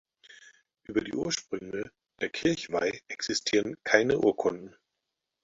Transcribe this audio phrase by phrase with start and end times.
[0.85, 1.91] Über die Ursprünge
[2.21, 4.75] der Kirchweih existieren keine Urkunden.